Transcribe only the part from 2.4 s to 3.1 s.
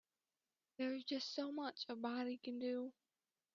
can do.